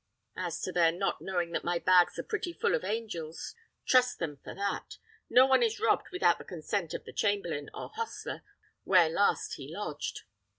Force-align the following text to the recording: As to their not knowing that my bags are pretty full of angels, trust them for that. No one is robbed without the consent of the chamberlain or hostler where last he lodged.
As 0.35 0.59
to 0.61 0.71
their 0.71 0.91
not 0.91 1.21
knowing 1.21 1.51
that 1.51 1.63
my 1.63 1.77
bags 1.77 2.17
are 2.17 2.23
pretty 2.23 2.53
full 2.53 2.73
of 2.73 2.83
angels, 2.83 3.53
trust 3.85 4.17
them 4.17 4.37
for 4.43 4.55
that. 4.55 4.97
No 5.29 5.45
one 5.45 5.61
is 5.61 5.79
robbed 5.79 6.09
without 6.11 6.39
the 6.39 6.43
consent 6.43 6.95
of 6.95 7.05
the 7.05 7.13
chamberlain 7.13 7.69
or 7.71 7.89
hostler 7.89 8.41
where 8.83 9.09
last 9.09 9.57
he 9.57 9.71
lodged. 9.71 10.21